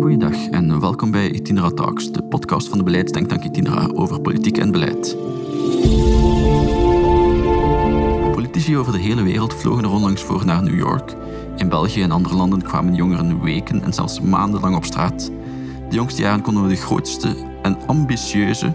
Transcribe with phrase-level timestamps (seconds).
[0.00, 4.70] Goeiedag en welkom bij Itinera Talks, de podcast van de beleidsdenktank Itinera over politiek en
[4.70, 5.16] beleid.
[8.32, 11.14] Politici over de hele wereld vlogen er onlangs voor naar New York.
[11.56, 15.30] In België en andere landen kwamen jongeren weken en zelfs maandenlang op straat.
[15.88, 18.74] De jongste jaren konden we de grootste en ambitieuze,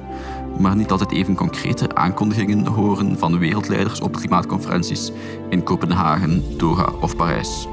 [0.59, 5.11] maar niet altijd even concrete aankondigingen horen van wereldleiders op klimaatconferenties
[5.49, 7.67] in Kopenhagen, Doha of Parijs.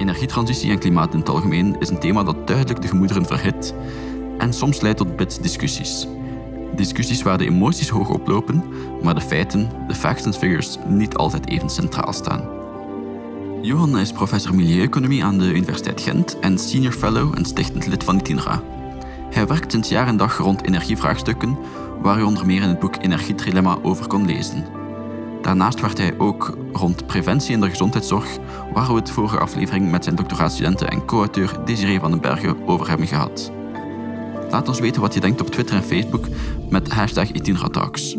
[0.00, 3.74] Energietransitie en klimaat in het algemeen is een thema dat duidelijk de gemoederen verhit
[4.38, 6.08] en soms leidt tot bits discussies.
[7.22, 8.64] Waar de emoties hoog oplopen,
[9.02, 12.48] maar de feiten, de facts and figures, niet altijd even centraal staan.
[13.62, 18.16] Johan is professor milieueconomie aan de Universiteit Gent en senior fellow en stichtend lid van
[18.16, 18.62] ITINRA.
[19.30, 21.58] Hij werkt sinds jaar en dag rond energievraagstukken,
[22.02, 24.79] waar u onder meer in het boek Energietrilemma over kon lezen.
[25.42, 28.38] Daarnaast werkt hij ook rond preventie in de gezondheidszorg,
[28.72, 32.88] waar we het vorige aflevering met zijn doctoraatstudenten en co-auteur Desiree van den Bergen over
[32.88, 33.52] hebben gehad.
[34.50, 36.26] Laat ons weten wat je denkt op Twitter en Facebook
[36.70, 38.16] met hashtag Itinratalks.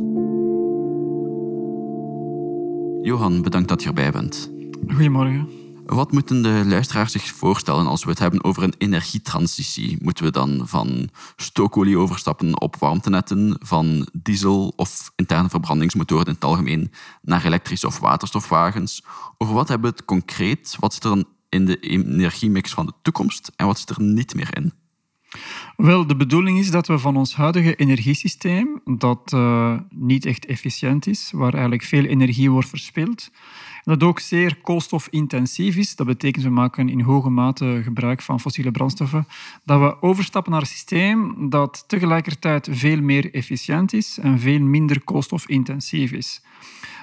[3.02, 4.52] Johan, bedankt dat je erbij bent.
[4.88, 5.61] Goedemorgen.
[5.94, 9.98] Wat moeten de luisteraars zich voorstellen als we het hebben over een energietransitie?
[10.02, 16.44] Moeten we dan van stookolie overstappen op warmtenetten, van diesel of interne verbrandingsmotoren in het
[16.44, 19.04] algemeen naar elektrische of waterstofwagens?
[19.38, 20.76] Over wat hebben we het concreet?
[20.80, 24.36] Wat zit er dan in de energiemix van de toekomst en wat zit er niet
[24.36, 24.74] meer in?
[25.76, 31.08] Wel, de bedoeling is dat we van ons huidige energiesysteem, dat uh, niet echt efficiënt
[31.08, 33.30] is, waar eigenlijk veel energie wordt verspild,
[33.84, 35.96] dat ook zeer koolstofintensief is.
[35.96, 39.28] Dat betekent, we maken in hoge mate gebruik van fossiele brandstoffen.
[39.64, 45.04] Dat we overstappen naar een systeem dat tegelijkertijd veel meer efficiënt is en veel minder
[45.04, 46.42] koolstofintensief is.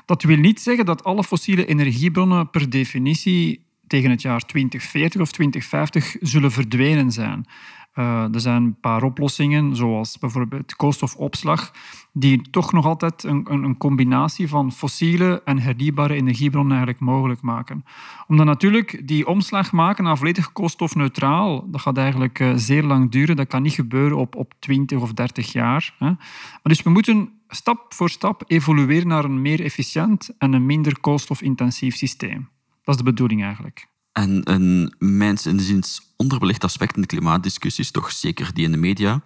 [0.05, 5.31] Dat wil niet zeggen dat alle fossiele energiebronnen per definitie tegen het jaar 2040 of
[5.33, 7.47] 2050 zullen verdwenen zijn.
[7.95, 11.73] Uh, er zijn een paar oplossingen, zoals bijvoorbeeld koolstofopslag,
[12.19, 17.85] die toch nog altijd een, een, combinatie van fossiele en hernieuwbare energiebronnen eigenlijk mogelijk maken.
[18.27, 23.37] Omdat natuurlijk die omslag maken naar volledig koolstofneutraal, dat gaat eigenlijk uh, zeer lang duren.
[23.37, 25.95] Dat kan niet gebeuren op, op 20 of 30 jaar.
[25.99, 26.07] Hè.
[26.07, 31.01] Maar dus we moeten stap voor stap evolueren naar een meer efficiënt en een minder
[31.01, 32.49] koolstofintensief systeem.
[32.83, 33.89] Dat is de bedoeling eigenlijk.
[34.13, 39.23] En een mijns inziens onderbelicht aspect in de klimaatdiscussies, toch zeker die in de media,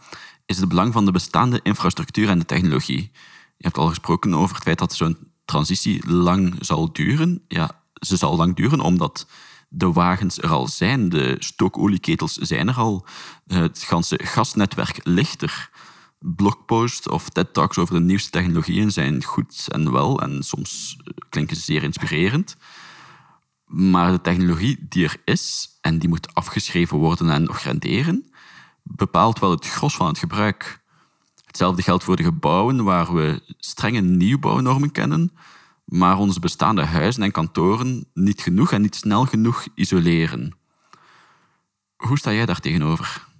[0.46, 3.10] is het belang van de bestaande infrastructuur en de technologie.
[3.56, 7.44] Je hebt al gesproken over het feit dat zo'n transitie lang zal duren.
[7.48, 9.26] Ja, ze zal lang duren omdat
[9.68, 13.06] de wagens er al zijn, de stookolieketels zijn er al,
[13.46, 15.70] het ganse gasnetwerk ligt er.
[16.18, 20.96] Blogposts of TED-talks over de nieuwste technologieën zijn goed en wel en soms
[21.28, 22.56] klinken ze zeer inspirerend.
[23.64, 28.31] Maar de technologie die er is en die moet afgeschreven worden en nog renderen,
[28.82, 30.80] bepaalt wel het gros van het gebruik.
[31.46, 35.32] Hetzelfde geldt voor de gebouwen waar we strenge nieuwbouwnormen kennen,
[35.84, 40.56] maar onze bestaande huizen en kantoren niet genoeg en niet snel genoeg isoleren.
[41.96, 43.30] Hoe sta jij daar tegenover?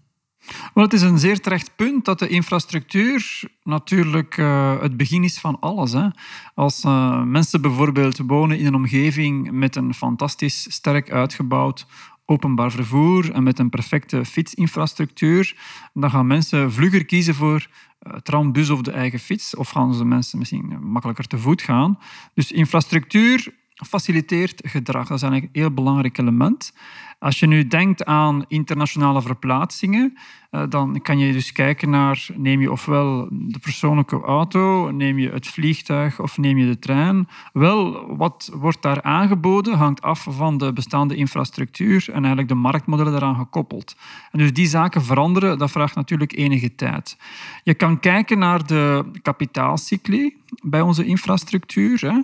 [0.75, 5.39] Wel, het is een zeer terecht punt dat de infrastructuur natuurlijk uh, het begin is
[5.39, 5.93] van alles.
[5.93, 6.09] Hè.
[6.55, 11.87] Als uh, mensen bijvoorbeeld wonen in een omgeving met een fantastisch sterk uitgebouwd
[12.25, 15.57] openbaar vervoer en met een perfecte fietsinfrastructuur,
[15.93, 17.69] dan gaan mensen vlugger kiezen voor
[18.03, 19.57] uh, tram, bus of de eigen fiets.
[19.57, 21.99] Of gaan ze mensen misschien makkelijker te voet gaan.
[22.35, 23.55] Dus infrastructuur
[23.89, 25.09] faciliteert gedrag.
[25.09, 26.73] Dat is eigenlijk een heel belangrijk element.
[27.23, 30.17] Als je nu denkt aan internationale verplaatsingen,
[30.51, 35.31] eh, dan kan je dus kijken naar, neem je ofwel de persoonlijke auto, neem je
[35.31, 37.29] het vliegtuig of neem je de trein.
[37.53, 43.13] Wel, wat wordt daar aangeboden hangt af van de bestaande infrastructuur en eigenlijk de marktmodellen
[43.13, 43.97] daaraan gekoppeld.
[44.31, 47.17] En dus die zaken veranderen, dat vraagt natuurlijk enige tijd.
[47.65, 52.01] Je kan kijken naar de kapitaalcycli bij onze infrastructuur.
[52.01, 52.21] Hè.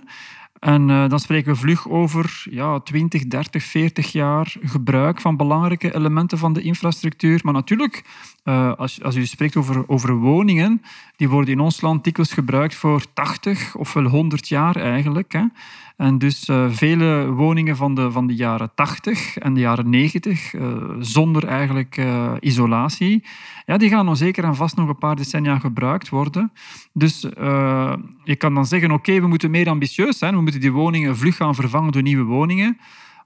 [0.59, 5.95] En uh, dan spreken we vlug over ja, 20, 30, 40 jaar gebruik van belangrijke
[5.95, 7.39] elementen van de infrastructuur.
[7.43, 8.03] Maar natuurlijk,
[8.49, 9.55] uh, als, als u spreekt
[9.87, 10.81] over, woningen,
[11.15, 15.31] die worden in ons land dikwijls gebruikt voor 80 of wel 100 jaar eigenlijk.
[15.31, 15.43] Hè.
[15.97, 20.53] En dus uh, vele woningen van de, van de jaren 80 en de jaren 90,
[20.53, 20.61] uh,
[20.99, 22.01] zonder eigenlijk
[22.39, 23.23] isolatie,
[23.65, 26.51] ja, die gaan zeker en vast nog een paar decennia gebruikt worden.
[26.93, 27.21] Dus
[28.23, 31.35] je kan dan zeggen, oké, we moeten meer ambitieus zijn, we moeten die woningen vlug
[31.35, 32.77] gaan vervangen door nieuwe woningen.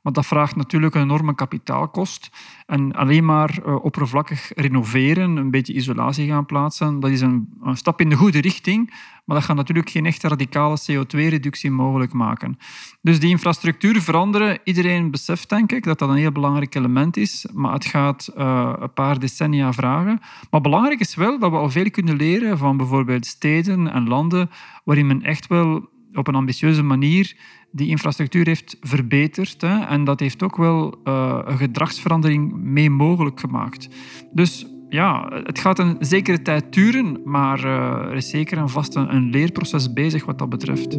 [0.03, 2.29] Maar dat vraagt natuurlijk een enorme kapitaalkost.
[2.65, 7.77] En alleen maar uh, oppervlakkig renoveren, een beetje isolatie gaan plaatsen, dat is een, een,
[7.77, 8.93] stap in de goede richting.
[9.25, 12.57] Maar dat gaat natuurlijk geen echte radicale CO2-reductie mogelijk maken.
[13.01, 17.47] Dus die infrastructuur veranderen, iedereen beseft denk ik dat dat een heel belangrijk element is.
[17.53, 20.19] Maar het gaat uh, een paar decennia vragen.
[20.49, 24.49] Maar belangrijk is wel dat we al veel kunnen leren van bijvoorbeeld steden en landen
[24.83, 27.35] waarin men echt wel op een ambitieuze manier
[27.71, 29.61] die infrastructuur heeft verbeterd.
[29.61, 33.87] Hè, en dat heeft ook wel uh, een gedragsverandering mee mogelijk gemaakt.
[34.31, 38.95] Dus ja, het gaat een zekere tijd duren, maar uh, er is zeker en vast
[38.95, 40.93] een leerproces bezig wat dat betreft.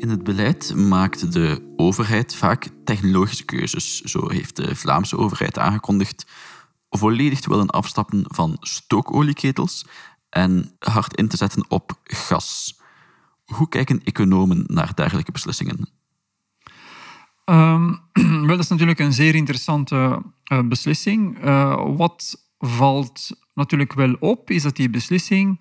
[0.00, 4.00] In het beleid maakt de overheid vaak technologische keuzes.
[4.00, 6.26] Zo heeft de Vlaamse overheid aangekondigd
[6.90, 9.86] volledig te willen afstappen van stookolieketels
[10.28, 12.78] en hard in te zetten op gas.
[13.44, 15.88] Hoe kijken economen naar dergelijke beslissingen?
[17.44, 18.00] Um,
[18.46, 20.22] wel, dat is natuurlijk een zeer interessante
[20.52, 21.44] uh, beslissing.
[21.44, 25.60] Uh, wat valt natuurlijk wel op, is dat die beslissing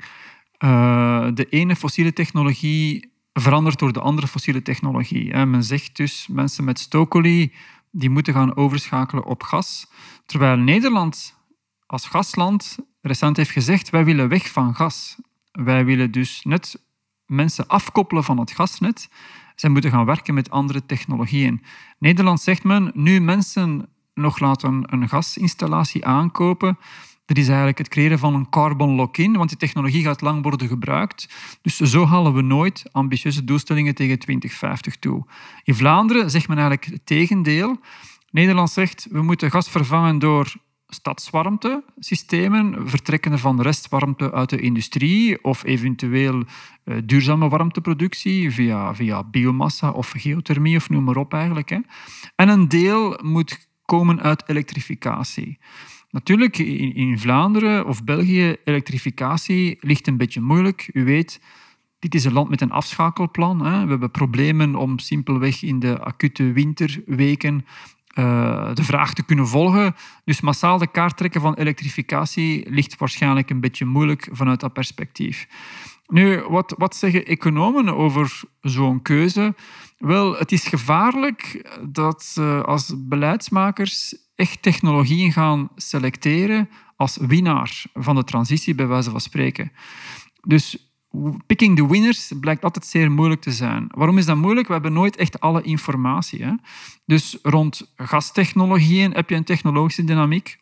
[0.59, 5.35] uh, de ene fossiele technologie verandert door de andere fossiele technologie.
[5.45, 7.53] Men zegt dus mensen met stookolie
[7.91, 9.88] die moeten gaan overschakelen op gas.
[10.25, 11.38] Terwijl Nederland
[11.86, 15.15] als gasland recent heeft gezegd, wij willen weg van gas.
[15.51, 16.83] Wij willen dus net
[17.25, 19.09] mensen afkoppelen van het gasnet.
[19.56, 21.63] Zij moeten gaan werken met andere technologieën.
[22.00, 26.77] Nederland zegt men, nu mensen nog laten een gasinstallatie aankopen,
[27.29, 30.67] dat is eigenlijk het creëren van een carbon lock-in, want die technologie gaat lang worden
[30.67, 31.29] gebruikt.
[31.61, 35.25] Dus zo halen we nooit ambitieuze doelstellingen tegen 2050 toe.
[35.63, 37.79] In Vlaanderen zegt men eigenlijk het tegendeel.
[38.31, 40.53] Nederland zegt, we moeten gas vervangen door
[40.87, 46.43] stadswarmtesystemen, vertrekkende van restwarmte uit de industrie of eventueel
[46.85, 51.69] uh, duurzame warmteproductie via, via biomassa of geothermie of noem maar op eigenlijk.
[51.69, 51.79] Hè.
[52.35, 55.57] En een deel moet komen uit elektrificatie.
[56.09, 60.89] Natuurlijk, in, in Vlaanderen of België, elektrificatie ligt een beetje moeilijk.
[60.94, 61.41] U weet,
[62.00, 63.65] dit is een land met een afschakelplan.
[63.65, 63.83] Hè.
[63.83, 67.65] We hebben problemen om simpelweg in de acute winterweken
[68.19, 69.95] uh, de vraag te kunnen volgen.
[70.25, 75.47] Dus massaal de kaart trekken van elektrificatie ligt waarschijnlijk een beetje moeilijk vanuit dat perspectief.
[76.09, 79.56] Nu, wat, wat zeggen economen over zo'n keuze?
[79.97, 88.15] Wel, het is gevaarlijk dat uh, als beleidsmakers echt technologieën gaan selecteren als winnaar van
[88.15, 89.71] de transitie, bij wijze van spreken.
[90.41, 90.91] Dus
[91.45, 93.88] picking the winners blijkt altijd zeer moeilijk te zijn.
[93.95, 94.67] Waarom is dat moeilijk?
[94.67, 96.44] We hebben nooit echt alle informatie.
[96.44, 96.53] Hè?
[97.06, 100.59] Dus rond gastechnologieën heb je een technologische dynamiek,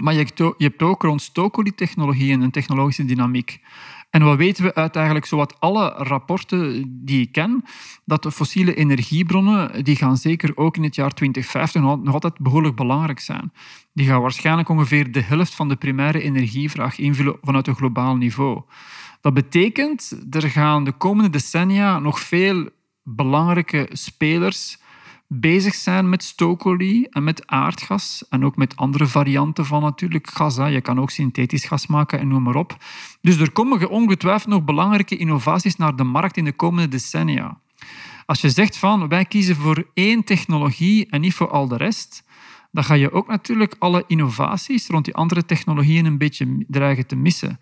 [0.00, 0.26] maar je
[0.56, 3.60] hebt ook rond stookolie-technologieën een technologische dynamiek.
[4.10, 7.64] En wat weten we uit eigenlijk zowat alle rapporten die ik ken?
[8.04, 12.76] Dat de fossiele energiebronnen, die gaan zeker ook in het jaar 2050 nog altijd behoorlijk
[12.76, 13.52] belangrijk zijn.
[13.92, 18.62] Die gaan waarschijnlijk ongeveer de helft van de primaire energievraag invullen vanuit een globaal niveau.
[19.20, 22.68] Dat betekent, er gaan de komende decennia nog veel
[23.02, 24.78] belangrijke spelers
[25.28, 30.56] bezig zijn met stookolie en met aardgas en ook met andere varianten van natuurlijk gas.
[30.56, 30.66] Hè.
[30.66, 32.76] Je kan ook synthetisch gas maken en noem maar op.
[33.20, 37.60] Dus er komen ongetwijfeld nog belangrijke innovaties naar de markt in de komende decennia.
[38.26, 42.24] Als je zegt van wij kiezen voor één technologie en niet voor al de rest,
[42.70, 47.16] dan ga je ook natuurlijk alle innovaties rond die andere technologieën een beetje dreigen te
[47.16, 47.60] missen.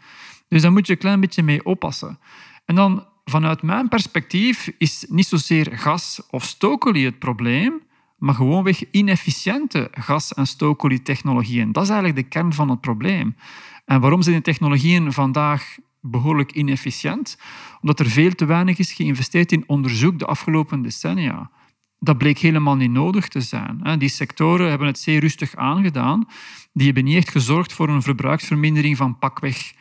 [0.48, 2.18] Dus daar moet je een klein beetje mee oppassen.
[2.64, 7.82] En dan vanuit mijn perspectief is niet zozeer gas of stookolie het probleem,
[8.18, 11.72] maar gewoonweg inefficiënte gas- en stookolie-technologieën.
[11.72, 13.36] Dat is eigenlijk de kern van het probleem.
[13.84, 17.38] En waarom zijn die technologieën vandaag behoorlijk inefficiënt?
[17.80, 21.50] Omdat er veel te weinig is geïnvesteerd in onderzoek de afgelopen decennia.
[21.98, 23.98] Dat bleek helemaal niet nodig te zijn.
[23.98, 26.28] Die sectoren hebben het zeer rustig aangedaan.
[26.72, 29.72] Die hebben niet echt gezorgd voor een verbruiksvermindering van pakweg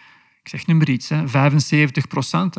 [0.46, 2.58] ik zeg nu maar iets, hè, 75 procent.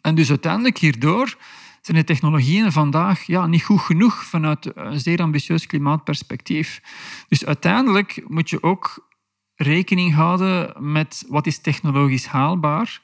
[0.00, 1.36] En dus uiteindelijk hierdoor
[1.80, 6.82] zijn de technologieën vandaag ja, niet goed genoeg vanuit een zeer ambitieus klimaatperspectief.
[7.28, 9.08] Dus uiteindelijk moet je ook
[9.54, 13.00] rekening houden met wat is technologisch haalbaar,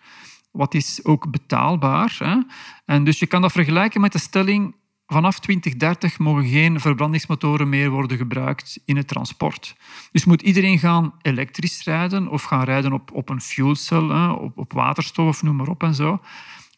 [0.51, 2.17] wat is ook betaalbaar.
[2.19, 2.37] Hè?
[2.85, 4.75] En dus je kan dat vergelijken met de stelling
[5.07, 9.77] vanaf 2030 mogen geen verbrandingsmotoren meer worden gebruikt in het transport.
[10.13, 14.73] Dus moet iedereen gaan elektrisch rijden of gaan rijden op, op een fuelcel, op, op
[14.73, 16.21] waterstof, noem maar op en zo.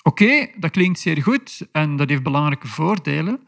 [0.06, 3.40] Oké, dat klinkt zeer goed en dat heeft belangrijke voordelen.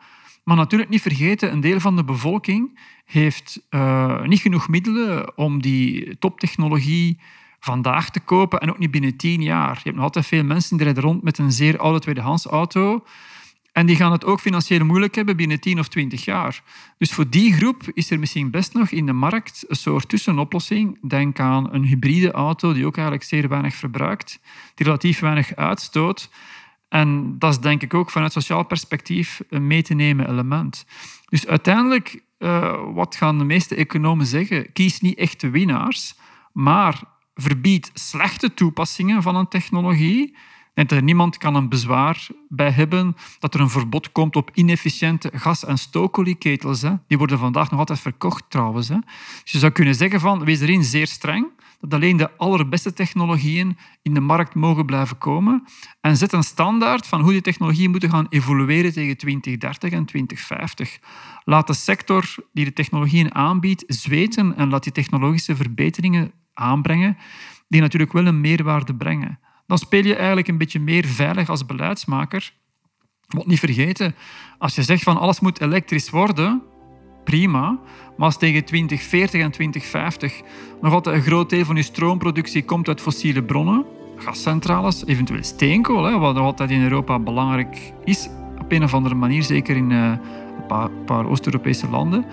[0.45, 5.63] Maar natuurlijk niet vergeten, een deel van de bevolking heeft uh, niet genoeg middelen om
[5.63, 7.19] die toptechnologie
[7.61, 9.75] vandaag te kopen en ook niet binnen tien jaar.
[9.75, 13.05] Je hebt nog altijd veel mensen die rijden rond met een zeer oude tweedehands auto.
[13.79, 16.63] En die gaan het ook financieel moeilijk hebben binnen 10 of 20 jaar.
[16.99, 21.09] Dus voor die groep is er misschien best nog in de markt een soort tussenoplossing.
[21.09, 24.41] Denk aan een hybride auto die ook eigenlijk zeer weinig verbruikt,
[24.75, 26.31] die relatief weinig uitstoot.
[26.89, 30.87] En dat is denk ik ook vanuit sociaal perspectief een mee te nemen element.
[31.29, 34.73] Dus uiteindelijk, uh, wat gaan de meeste economen zeggen?
[34.73, 36.15] Kies niet echt de winnaars,
[36.53, 37.01] maar
[37.35, 40.37] verbied slechte toepassingen van een technologie
[40.87, 45.65] en niemand kan een bezwaar bij hebben dat er een verbod komt op inefficiënte gas-
[45.65, 46.83] en stookolienketels.
[46.83, 46.93] Hè.
[47.07, 48.89] Die worden vandaag nog altijd verkocht trouwens.
[48.89, 48.97] Hè.
[49.43, 51.47] Dus je zou kunnen zeggen van, wees erin zeer streng,
[51.81, 55.65] dat alleen de allerbeste technologieën in de markt mogen blijven komen
[56.01, 60.99] en zet een standaard van hoe die technologieën moeten gaan evolueren tegen 2030 en 2050.
[61.45, 67.17] Laat de sector die de technologieën aanbiedt zweten en laat die technologische verbeteringen aanbrengen
[67.69, 71.67] die natuurlijk wel een meerwaarde brengen dan speel je eigenlijk een beetje meer veilig als
[71.67, 72.53] beleidsmaker.
[73.29, 74.15] Moet niet vergeten,
[74.59, 76.63] als je zegt van alles moet elektrisch worden,
[77.25, 77.79] prima.
[78.17, 80.41] Maar als tegen 2040 en 2050
[80.81, 83.85] nog altijd een groot deel van je stroompproductie komt uit fossiele bronnen,
[84.17, 88.29] gascentrales, eventueel steenkool, hè, wat nog altijd in Europa belangrijk is,
[88.61, 90.13] op een of andere manier, zeker in uh,
[90.69, 92.25] een paar Oost-Europese landen,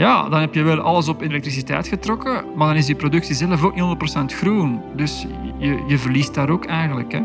[0.00, 3.64] ja, dan heb je wel alles op elektriciteit getrokken, maar dan is die productie zelf
[3.64, 4.80] ook niet 100% groen.
[4.96, 5.26] Dus
[5.58, 7.12] je, je verliest daar ook eigenlijk.
[7.12, 7.20] Hè.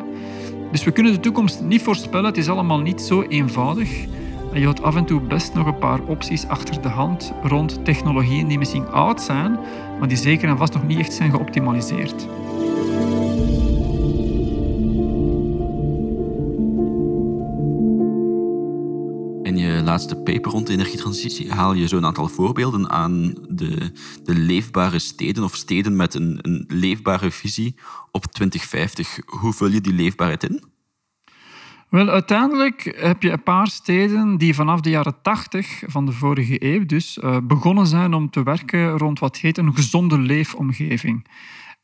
[0.72, 2.26] Dus we kunnen de toekomst niet voorspellen.
[2.26, 4.06] Het is allemaal niet zo eenvoudig.
[4.54, 7.86] En je had af en toe best nog een paar opties achter de hand rond
[7.86, 9.60] technologieën die misschien oud zijn,
[10.00, 12.28] maar die zeker en vast nog niet echt zijn geoptimaliseerd.
[19.86, 23.92] Laatste paper rond de energietransitie haal je zo'n aantal voorbeelden aan de,
[24.24, 27.76] de leefbare steden of steden met een, een leefbare visie
[28.12, 29.20] op 2050.
[29.26, 30.64] Hoe vul je die leefbaarheid in?
[31.90, 36.64] Wel, uiteindelijk heb je een paar steden die vanaf de jaren 80 van de vorige
[36.64, 41.28] eeuw dus uh, begonnen zijn om te werken rond wat heet een gezonde leefomgeving.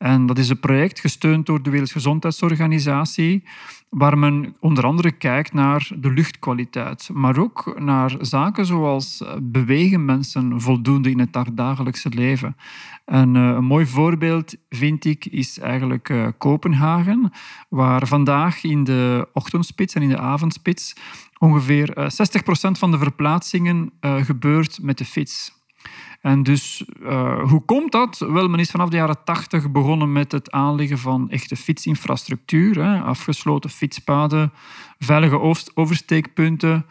[0.02, 3.44] En dat is een project gesteund door de Wereldgezondheidsorganisatie,
[3.88, 10.04] waar men onder andere kijkt naar de luchtkwaliteit, maar ook naar zaken zoals eh, bewegen
[10.04, 12.56] mensen voldoende in het dagelijkse leven.
[13.04, 17.32] En uh, een mooi voorbeeld, vind ik, is eigenlijk uh, Kopenhagen,
[17.68, 20.94] waar vandaag in de ochtendspits en in de avondspits
[21.38, 22.08] ongeveer uh, 60%
[22.78, 25.61] van de verplaatsingen gebeurt met de fiets.
[26.22, 28.18] En dus, uh, hoe komt dat?
[28.18, 33.02] Wel, men is vanaf de jaren tachtig begonnen met het aanleggen van echte fietsinfrastructuur.
[33.02, 34.52] Afgesloten fietspaden,
[34.98, 35.40] veilige
[35.74, 36.86] oversteekpunten.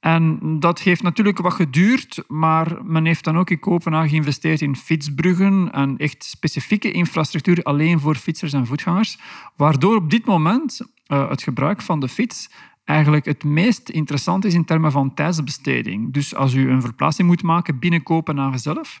[0.00, 4.76] En dat heeft natuurlijk wat geduurd, maar men heeft dan ook in Kopenhagen geïnvesteerd in
[4.76, 9.18] fietsbruggen en echt specifieke infrastructuur alleen voor fietsers en voetgangers,
[9.56, 12.50] waardoor op dit moment uh, het gebruik van de fiets
[12.88, 16.12] eigenlijk het meest interessant is in termen van tijdsbesteding.
[16.12, 19.00] Dus als u een verplaatsing moet maken binnen Kopenhagen zelf,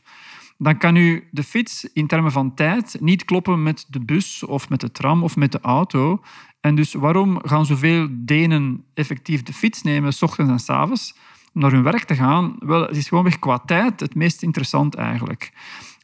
[0.58, 4.68] dan kan u de fiets in termen van tijd niet kloppen met de bus of
[4.68, 6.22] met de tram of met de auto.
[6.60, 11.14] En dus waarom gaan zoveel Denen effectief de fiets nemen, s ochtends en s avonds,
[11.54, 12.56] om naar hun werk te gaan?
[12.58, 15.52] Wel, het is gewoonweg qua tijd het meest interessant eigenlijk.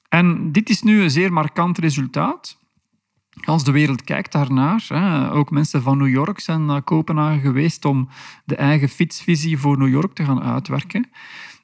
[0.08, 2.58] En dit is nu een zeer markant resultaat.
[3.44, 7.84] Als de wereld kijkt daarnaar, hè, ook mensen van New York zijn naar Kopenhagen geweest
[7.84, 8.08] om
[8.44, 11.10] de eigen fietsvisie voor New York te gaan uitwerken.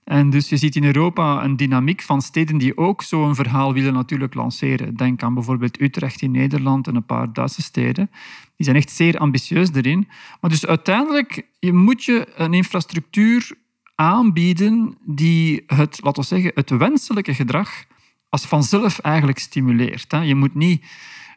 [0.04, 3.92] En dus je ziet in Europa een dynamiek van steden die ook zo'n verhaal willen
[3.92, 4.96] natuurlijk lanceren.
[4.96, 8.10] Denk aan bijvoorbeeld Utrecht in Nederland en een paar Duitse steden.
[8.56, 10.08] Die zijn echt zeer ambitieus erin.
[10.40, 13.52] Maar dus uiteindelijk je moet je een infrastructuur
[13.94, 17.84] aanbieden die het, laten we zeggen, het wenselijke gedrag
[18.28, 20.16] als vanzelf eigenlijk stimuleert.
[20.22, 20.84] Je moet niet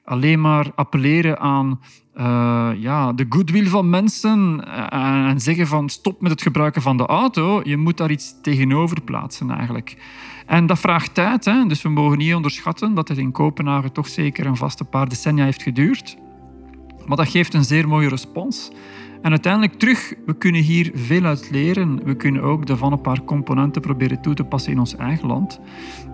[0.03, 1.79] alleen maar appelleren aan
[2.15, 6.97] uh, ja, de goodwill van mensen eh, en zeggen van stop met het gebruiken van
[6.97, 7.61] de auto.
[7.63, 9.97] Je moet daar iets tegenover plaatsen eigenlijk.
[10.45, 11.65] En dat vraagt tijd, hè?
[11.67, 15.43] dus we mogen niet onderschatten dat het in Kopenhagen toch zeker een vaste paar decennia
[15.43, 16.17] heeft geduurd.
[17.05, 18.71] Maar dat geeft een zeer mooie respons.
[19.21, 22.03] En uiteindelijk terug, we kunnen hier veel uit leren.
[22.03, 25.59] We kunnen ook daarvan een paar componenten proberen toe te passen in ons eigen land.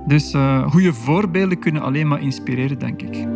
[0.08, 3.28] Dus uh, goede voorbeelden kunnen alleen maar inspireren, denk ik.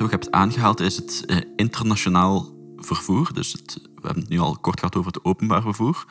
[0.00, 3.32] Wat ook hebt aangehaald is het uh, internationaal vervoer.
[3.32, 6.04] Dus het, we hebben het nu al kort gehad over het openbaar vervoer.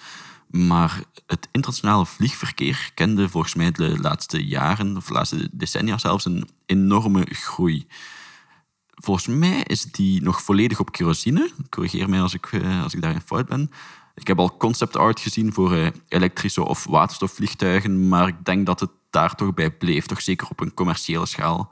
[0.47, 6.25] Maar het internationale vliegverkeer kende volgens mij de laatste jaren, of de laatste decennia zelfs,
[6.25, 7.87] een enorme groei.
[8.95, 11.51] Volgens mij is die nog volledig op kerosine.
[11.69, 13.71] Corrigeer mij als ik, eh, als ik daarin fout ben.
[14.15, 18.79] Ik heb al concept art gezien voor eh, elektrische of waterstofvliegtuigen, maar ik denk dat
[18.79, 21.71] het daar toch bij bleef, toch zeker op een commerciële schaal.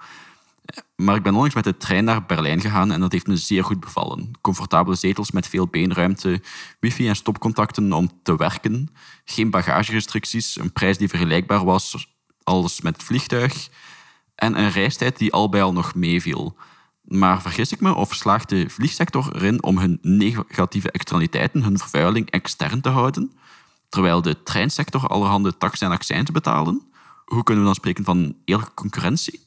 [0.95, 3.63] Maar ik ben onlangs met de trein naar Berlijn gegaan en dat heeft me zeer
[3.63, 4.31] goed bevallen.
[4.41, 6.41] Comfortabele zetels met veel beenruimte,
[6.79, 8.89] wifi en stopcontacten om te werken,
[9.25, 12.07] geen bagagerestricties, een prijs die vergelijkbaar was
[12.43, 13.69] als met het vliegtuig
[14.35, 16.57] en een reistijd die al bij al nog meeviel.
[17.01, 22.29] Maar vergis ik me of slaagt de vliegsector erin om hun negatieve externaliteiten, hun vervuiling,
[22.29, 23.31] extern te houden,
[23.89, 26.81] terwijl de treinsector allerhande taxen en accijns betalen?
[27.25, 29.46] Hoe kunnen we dan spreken van eerlijke concurrentie?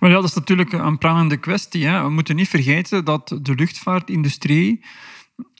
[0.00, 1.86] Maar dat is natuurlijk een prangende kwestie.
[1.86, 2.02] Hè.
[2.02, 4.80] We moeten niet vergeten dat de luchtvaartindustrie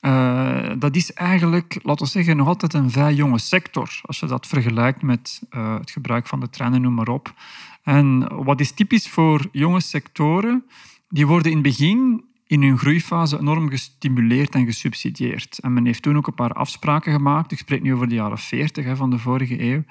[0.01, 4.01] uh, dat is eigenlijk, laten we zeggen, nog altijd een vrij jonge sector.
[4.03, 7.35] Als je dat vergelijkt met uh, het gebruik van de treinen, noem maar op.
[7.83, 10.65] En wat is typisch voor jonge sectoren?
[11.09, 15.59] Die worden in het begin in hun groeifase enorm gestimuleerd en gesubsidieerd.
[15.59, 17.53] En men heeft toen ook een paar afspraken gemaakt.
[17.53, 19.85] Ik spreek nu over de jaren 40 hè, van de vorige eeuw.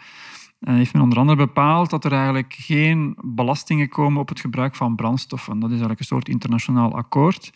[0.59, 4.75] En heeft men onder andere bepaald dat er eigenlijk geen belastingen komen op het gebruik
[4.75, 5.53] van brandstoffen.
[5.53, 7.51] Dat is eigenlijk een soort internationaal akkoord.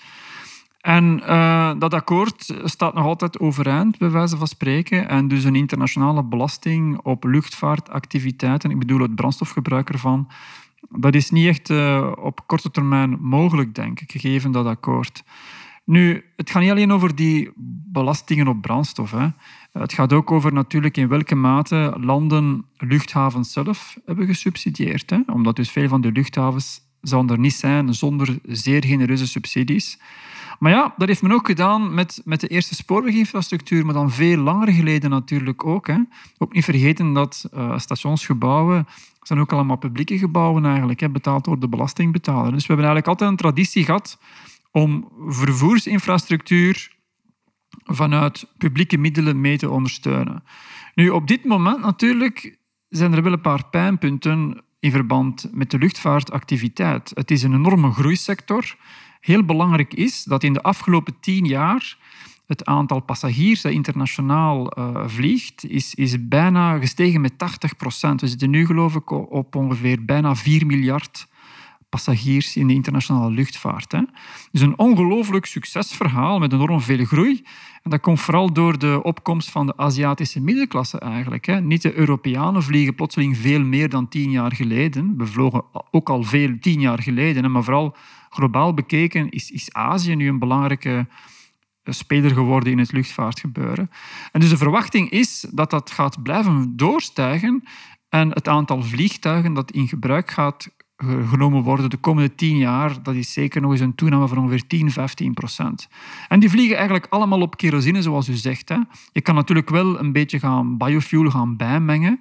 [0.82, 5.10] En uh, dat akkoord staat nog altijd overeind, bij wijze van spreken.
[5.10, 10.28] En dus een internationale belasting op luchtvaartactiviteiten, ik bedoel het brandstofgebruik ervan,
[10.90, 15.24] dat is niet echt uh, op korte termijn mogelijk, denk ik, gegeven dat akkoord.
[15.86, 17.52] Nu, het gaat niet alleen over die
[17.92, 19.12] belastingen op brandstof.
[19.12, 19.28] Hè.
[19.72, 25.10] Het gaat ook over natuurlijk in welke mate landen luchthavens zelf hebben gesubsidieerd.
[25.10, 25.20] Hè.
[25.28, 30.00] Omdat dus veel van de luchthavens zouden er niet zijn zonder zeer genereuze subsidies.
[30.60, 34.38] Maar ja, dat heeft men ook gedaan met, met de eerste spoorweginfrastructuur, maar dan veel
[34.38, 35.88] langer geleden natuurlijk ook.
[35.88, 35.98] Hè.
[36.38, 38.88] Ook niet vergeten dat uh, stationsgebouwen
[39.22, 42.52] zijn ook allemaal publieke gebouwen eigenlijk, hè, betaald door de belastingbetaler.
[42.52, 44.20] Dus we hebben eigenlijk altijd een traditie gehad
[44.72, 46.92] om vervoersinfrastructuur
[47.96, 50.44] vanuit publieke middelen mee te ondersteunen.
[50.96, 52.58] Nu, op dit moment natuurlijk
[52.90, 57.12] zijn er wel een paar pijnpunten in verband met de luchtvaartactiviteit.
[57.14, 58.76] Het is een enorme groeisector.
[59.20, 61.98] Heel belangrijk is dat in de afgelopen tien jaar
[62.48, 68.22] het aantal passagiers dat internationaal uh, vliegt, is, is bijna gestegen met 80 procent.
[68.22, 71.28] We zitten nu geloof ik op ongeveer bijna 4 miljard
[71.92, 73.92] passagiers in de internationale luchtvaart.
[73.92, 74.02] Hè.
[74.52, 77.42] Dus een ongelooflijk succesverhaal met enorm veel groei.
[77.84, 81.46] En dat komt vooral door de opkomst van de Aziatische middenklasse eigenlijk.
[81.46, 81.62] Hè.
[81.62, 85.18] Niet de Europeanen vliegen plotseling veel meer dan tien jaar geleden.
[85.18, 87.44] We vlogen ook al veel tien jaar geleden.
[87.44, 87.50] Hè.
[87.50, 87.96] Maar vooral
[88.30, 91.08] globaal bekeken is, is Azië nu een belangrijke
[91.84, 93.90] eh, speler geworden in het luchtvaartgebeuren.
[94.32, 97.64] En dus de verwachting is dat dat gaat blijven doorstijgen
[98.10, 100.70] en het aantal vliegtuigen dat in gebruik gaat
[101.04, 104.68] genomen worden de komende tien jaar, dat is zeker nog eens een toename van ongeveer
[104.68, 105.88] 10, 15 procent.
[106.28, 108.70] En die vliegen eigenlijk allemaal op kerosine, zoals u zegt.
[108.70, 108.78] Hè.
[109.12, 112.20] Je kan natuurlijk wel een beetje gaan biofuel gaan bijmengen,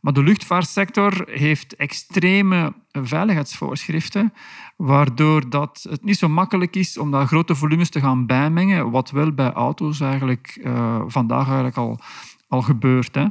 [0.00, 4.32] maar de luchtvaartsector heeft extreme veiligheidsvoorschriften,
[4.76, 9.10] waardoor dat het niet zo makkelijk is om daar grote volumes te gaan bijmengen, wat
[9.10, 11.98] wel bij auto's eigenlijk uh, vandaag eigenlijk al,
[12.48, 13.14] al gebeurt.
[13.14, 13.24] Hè.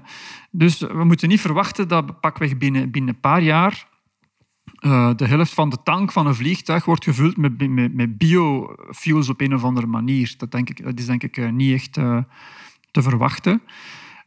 [0.52, 3.88] Dus we moeten niet verwachten dat pakweg binnen, binnen een paar jaar
[4.86, 9.30] uh, de helft van de tank van een vliegtuig wordt gevuld met, met, met biofuels
[9.30, 10.34] op een of andere manier.
[10.38, 12.18] Dat, denk ik, dat is denk ik uh, niet echt uh,
[12.92, 13.62] te verwachten.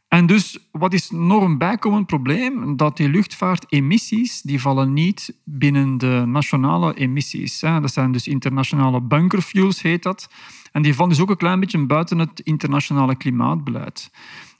[0.07, 2.77] En dus, wat is nog een bijkomend probleem?
[2.77, 7.59] Dat die luchtvaartemissies, die vallen niet binnen de nationale emissies.
[7.59, 10.29] Dat zijn dus internationale bunkerfuels, heet dat.
[10.71, 14.11] En die vallen dus ook een klein beetje buiten het internationale klimaatbeleid.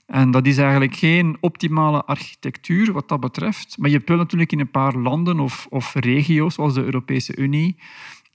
[0.06, 3.76] En dat is eigenlijk geen optimale architectuur wat dat betreft.
[3.78, 7.36] Maar je hebt wel natuurlijk in een paar landen of, of regio's, zoals de Europese
[7.36, 7.76] Unie,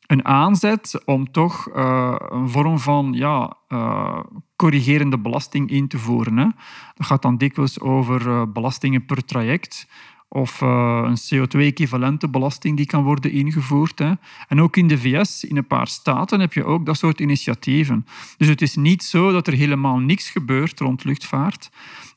[0.07, 4.19] een aanzet om toch uh, een vorm van ja, uh,
[4.55, 6.37] corrigerende belasting in te voeren.
[6.37, 6.47] Hè.
[6.93, 9.87] Dat gaat dan dikwijls over uh, belastingen per traject
[10.29, 13.99] of uh, een CO2-equivalente belasting die kan worden ingevoerd.
[13.99, 14.11] Hè.
[14.47, 18.05] En ook in de VS, in een paar staten, heb je ook dat soort initiatieven.
[18.37, 21.69] Dus het is niet zo dat er helemaal niks gebeurt rond luchtvaart.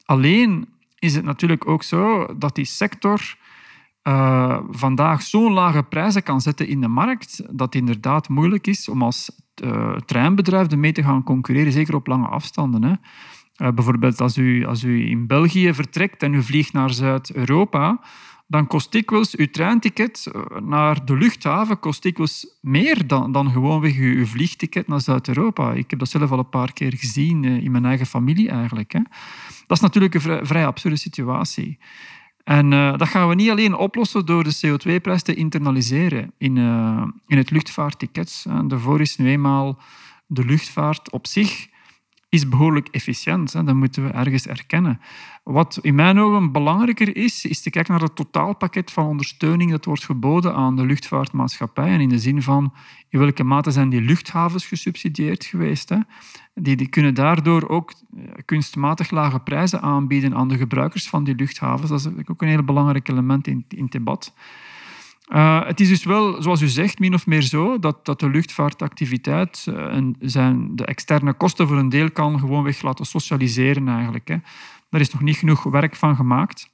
[0.05, 3.37] Alleen is het natuurlijk ook zo dat die sector
[4.03, 8.89] uh, vandaag zo'n lage prijzen kan zetten in de markt, dat het inderdaad moeilijk is
[8.89, 9.31] om als
[9.65, 12.83] uh, treinbedrijf ermee te gaan concurreren, zeker op lange afstanden.
[12.83, 12.93] Hè.
[13.57, 18.01] Uh, bijvoorbeeld als u, als u in België vertrekt en u vliegt naar Zuid-Europa,
[18.47, 23.97] dan kost dikwijls uw treinticket eh, naar de luchthaven kost dikwijls meer dan, dan gewoonweg
[23.97, 25.73] uw, vliegticket naar Zuid-Europa.
[25.73, 28.93] Ik heb dat zelf al een paar keer gezien uh, in mijn eigen familie eigenlijk.
[28.93, 29.01] Hè.
[29.67, 31.79] Dat is natuurlijk een vrij, absurde situatie.
[32.45, 36.57] En dat gaan we niet alleen oplossen door de CO2-prijs te internaliseren in,
[37.27, 38.47] in het luchtvaartticket.
[38.67, 39.79] Daarvoor is nu eenmaal
[40.27, 41.69] de luchtvaart op zich
[42.33, 43.53] is behoorlijk efficiënt.
[43.53, 43.65] Hè.
[43.65, 45.01] Dat moeten we ergens erkennen.
[45.43, 49.85] Wat in mijn ogen belangrijker is, is te kijken naar het totaalpakket van ondersteuning dat
[49.85, 51.89] wordt geboden aan de luchtvaartmaatschappij.
[51.89, 52.75] En in de zin van
[53.09, 55.89] in welke mate zijn die luchthavens gesubsidieerd geweest.
[55.89, 55.99] Hè.
[56.55, 61.35] Die, die kunnen daardoor ook eh, kunstmatig lage prijzen aanbieden aan de gebruikers van die
[61.35, 61.91] luchthavens.
[61.91, 64.35] Dat is ook een heel belangrijk element in, in het debat.
[65.29, 68.31] Uh, het is dus wel, zoals u zegt, min of meer zo dat, dat de
[68.31, 74.29] luchtvaartactiviteit uh, en zijn de externe kosten voor een deel kan gewoonweg laten socialiseren eigenlijk.
[74.29, 74.37] Hè.
[74.91, 76.71] Daar is nog niet genoeg werk van gemaakt.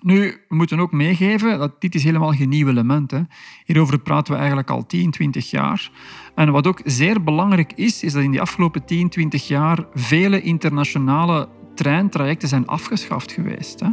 [0.00, 3.20] Nu, we moeten ook meegeven dat dit is helemaal geen nieuw element is.
[3.64, 5.90] Hierover praten we eigenlijk al 10, 20 jaar.
[6.34, 10.40] En wat ook zeer belangrijk is, is dat in die afgelopen 10, 20 jaar vele
[10.40, 13.80] internationale treintrajecten zijn afgeschaft geweest.
[13.80, 13.88] Hè.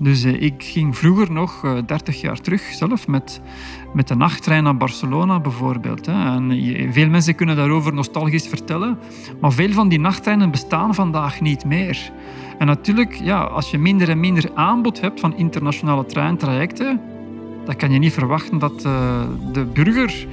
[0.00, 3.40] Dus eh, ik ging vroeger nog, uh, 30 jaar terug zelf, met,
[3.92, 6.06] met de nachttrein naar Barcelona bijvoorbeeld.
[6.06, 6.12] Hè.
[6.12, 8.98] En veel mensen kunnen daarover nostalgisch vertellen,
[9.40, 12.12] maar veel van die nachttreinen bestaan vandaag niet meer.
[12.58, 17.00] En natuurlijk, ja, als je minder en minder aanbod hebt van internationale treintrajecten,
[17.64, 18.80] dan kan je niet verwachten dat
[19.52, 20.26] de burger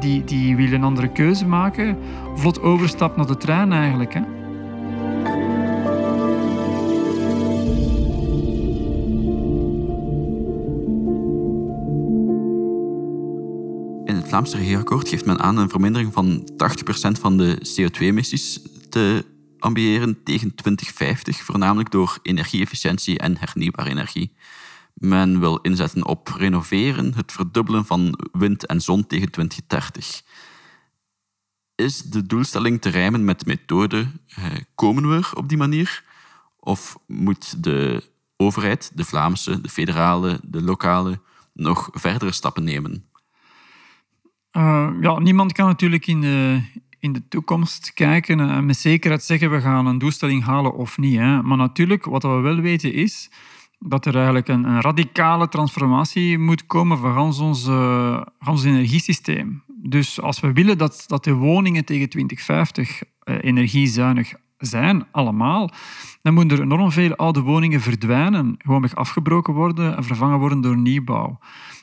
[0.00, 1.98] die, die wil een andere keuze maken,
[2.34, 4.14] vlot overstapt naar de trein eigenlijk.
[4.14, 4.39] Hè.
[14.30, 19.24] Vlaamse regeerakkoord geeft men aan een vermindering van 80% van de CO2-emissies te
[19.58, 24.32] ambiëren tegen 2050, voornamelijk door energie-efficiëntie en hernieuwbare energie.
[24.94, 30.22] Men wil inzetten op renoveren, het verdubbelen van wind en zon tegen 2030.
[31.74, 34.06] Is de doelstelling te rijmen met de methode?
[34.26, 36.04] Eh, komen we op die manier?
[36.58, 41.20] Of moet de overheid, de Vlaamse, de federale, de lokale,
[41.52, 43.09] nog verdere stappen nemen?
[44.52, 46.60] Uh, ja, niemand kan natuurlijk in de,
[46.98, 51.18] in de toekomst kijken en met zekerheid zeggen we gaan een doelstelling halen of niet.
[51.18, 51.42] Hè.
[51.42, 53.30] Maar natuurlijk, wat we wel weten is
[53.78, 59.62] dat er eigenlijk een, een radicale transformatie moet komen van gans ons, energiesysteem.
[59.82, 65.70] Dus als we willen dat, dat de woningen tegen 2050 uh, energiezuinig zijn, allemaal,
[66.22, 70.76] dan moeten er enorm veel oude woningen verdwijnen, gewoonweg afgebroken worden en vervangen worden door
[70.76, 71.38] nieuwbouw.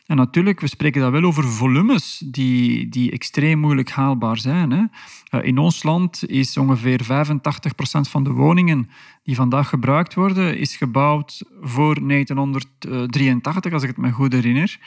[0.08, 4.72] En natuurlijk, we spreken dan wel over volumes die, die extreem moeilijk haalbaar zijn.
[4.72, 4.84] Hè.
[5.30, 8.90] Eh, in ons land is ongeveer 85% van de woningen
[9.24, 14.80] die vandaag gebruikt worden, is gebouwd voor 1983, als ik het me goed herinner.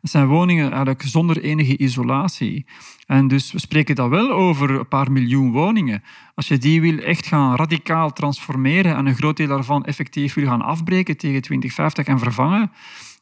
[0.00, 2.66] Het zijn woningen eigenlijk zonder enige isolatie.
[3.06, 6.02] En dus we spreken dan wel over een paar miljoen woningen.
[6.34, 10.46] Als je die wil echt gaan radicaal transformeren en een groot deel daarvan effectief wil
[10.46, 12.70] gaan afbreken tegen 2050 en vervangen,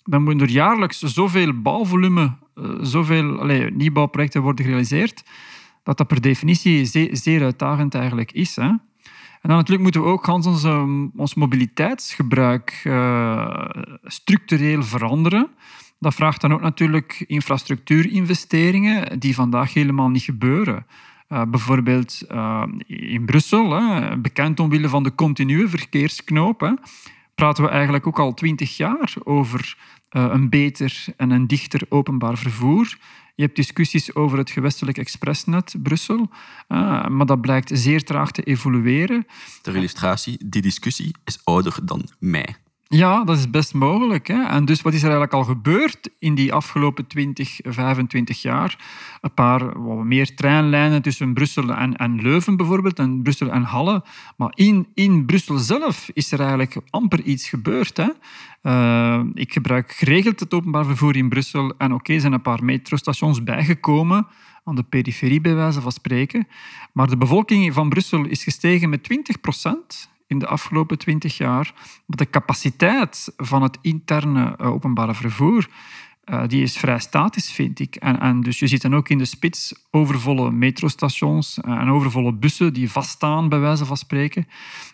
[0.05, 5.25] dan moet er jaarlijks zoveel bouwvolume, eh, zoveel allez, nieuwbouwprojecten worden gerealiseerd,
[5.83, 8.57] dat dat per definitie zeer, uitdagend eigenlijk is.
[8.57, 8.63] Hè.
[8.63, 10.65] En dan natuurlijk moeten we ook ons,
[11.17, 13.65] ons mobiliteitsgebruik uh,
[14.05, 15.49] structureel veranderen.
[15.99, 20.87] Dat vraagt dan ook natuurlijk infrastructuurinvesteringen die vandaag helemaal niet gebeuren.
[21.29, 22.23] Uh, bijvoorbeeld
[22.87, 26.73] in Brussel, hè, bekend omwille van de continue verkeersknoop, hè,
[27.35, 29.77] praten we eigenlijk ook al twintig jaar over
[30.11, 32.99] uh, een beter en een dichter openbaar vervoer.
[33.35, 36.19] Je hebt discussies over het gewestelijk expressnet Brussel,
[36.69, 39.27] uh, maar dat blijkt zeer traag te evolueren.
[39.63, 42.57] Ter illustratie, die discussie is ouder dan mij.
[42.95, 44.27] Ja, dat is best mogelijk.
[44.27, 44.43] Hè?
[44.43, 48.79] En dus wat is er eigenlijk al gebeurd in die afgelopen 20, 25 jaar?
[49.21, 54.05] Een paar meer treinlijnen tussen Brussel en, en Leuven bijvoorbeeld, en Brussel en Halle.
[54.37, 57.97] Maar in, in Brussel zelf is er eigenlijk amper iets gebeurd.
[57.97, 58.09] Hè?
[58.63, 62.65] Uh, ik gebruik geregeld het openbaar vervoer in Brussel en oké, okay, zijn een paar
[62.65, 64.27] metrostations bijgekomen
[64.65, 66.49] aan de periferie bij wijze van spreken.
[66.93, 71.75] Maar de bevolking van Brussel is gestegen met 20 procent in de afgelopen twintig jaar.
[72.07, 75.69] De capaciteit van het interne eh, openbare vervoer
[76.25, 77.97] uh, die is vrij statisch, vind ik.
[77.97, 82.73] En, en, dus je ziet dan ook in de spits overvolle metrostations en overvolle bussen
[82.73, 84.47] die vaststaan, bij wijze van spreken.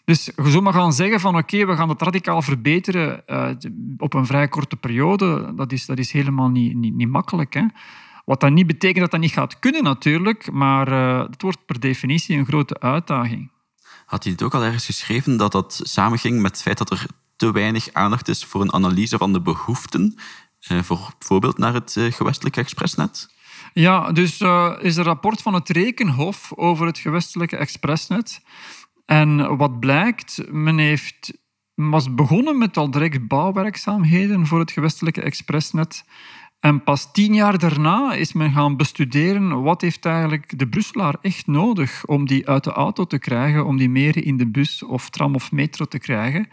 [0.05, 3.23] Dus je zou maar gaan zeggen van oké, we gaan het radicaal verbeteren
[3.99, 5.53] op een vrij korte periode.
[5.55, 7.55] Dat is, dat is helemaal niet, niet, niet makkelijk.
[7.55, 7.65] Hè?
[8.25, 11.81] Wat dat niet betekent dat dat niet gaat kunnen natuurlijk, maar uh, het wordt per
[11.81, 13.51] definitie een grote uitdaging.
[14.11, 17.07] Had hij het ook al ergens geschreven dat dat samenging met het feit dat er
[17.37, 20.15] te weinig aandacht is voor een analyse van de behoeften,
[20.61, 23.35] eh, voor bijvoorbeeld naar het eh, gewestelijke expressnet?
[23.73, 28.41] Ja, dus uh, is een rapport van het Rekenhof over het gewestelijke expressnet.
[29.07, 31.33] En wat blijkt, men heeft,
[31.75, 36.05] was begonnen met al direct bouwwerkzaamheden voor het gewestelijke expressnet.
[36.61, 41.47] En pas tien jaar daarna is men gaan bestuderen wat heeft eigenlijk de Brusselaar echt
[41.47, 45.11] nodig om die uit de auto te krijgen, om die meer in de bus of
[45.11, 46.49] tram of metro te krijgen.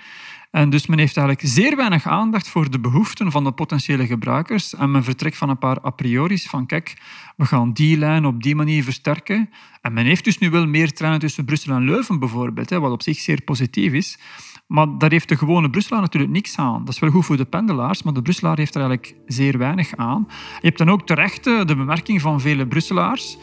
[0.51, 4.75] En dus men heeft eigenlijk zeer weinig aandacht voor de behoeften van de potentiële gebruikers.
[4.75, 6.97] En men vertrekt van een paar a priori's van kijk,
[7.35, 9.49] we gaan die lijn op die manier versterken.
[9.81, 13.01] En men heeft dus nu wel meer treinen tussen Brussel en Leuven bijvoorbeeld, wat op
[13.01, 14.19] zich zeer positief is.
[14.67, 16.85] Maar daar heeft de gewone Brusselaar natuurlijk niks aan.
[16.85, 19.95] Dat is wel goed voor de pendelaars, maar de Brusselaar heeft er eigenlijk zeer weinig
[19.95, 20.25] aan.
[20.29, 23.37] Je hebt dan ook terecht eh, de bemerking van vele Brusselaars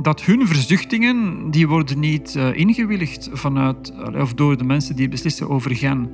[0.00, 5.48] dat hun verzuchtingen die worden niet uh, ingewilligd vanuit, of door de mensen die beslissen
[5.48, 6.10] over Gen.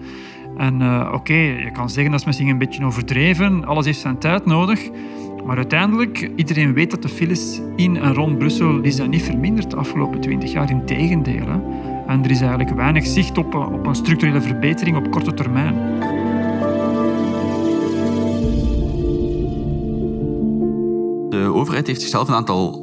[0.56, 4.46] En oké, je kan zeggen dat is misschien een beetje overdreven, alles heeft zijn tijd
[4.46, 4.90] nodig.
[5.46, 9.70] Maar uiteindelijk, iedereen weet dat de files in en rond Brussel die zijn niet verminderd
[9.70, 10.70] de afgelopen twintig jaar.
[10.70, 11.46] Integendeel.
[11.46, 11.58] Hè.
[12.06, 15.74] En er is eigenlijk weinig zicht op, op een structurele verbetering op korte termijn.
[21.30, 22.82] De overheid heeft zichzelf een aantal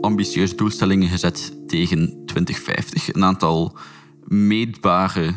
[0.00, 3.14] ambitieuze doelstellingen gezet tegen 2050.
[3.14, 3.76] Een aantal
[4.24, 5.34] meetbare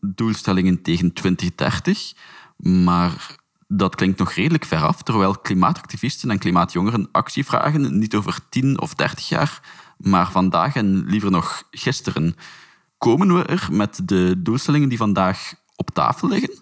[0.00, 2.12] doelstellingen tegen 2030.
[2.56, 3.36] Maar
[3.68, 8.80] dat klinkt nog redelijk ver af, terwijl klimaatactivisten en klimaatjongeren actie vragen, niet over 10
[8.80, 9.60] of 30 jaar,
[9.96, 12.34] maar vandaag en liever nog gisteren.
[12.98, 16.54] Komen we er met de doelstellingen die vandaag op tafel liggen?